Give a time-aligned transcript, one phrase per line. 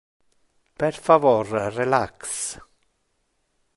[0.83, 2.41] Per favor relax.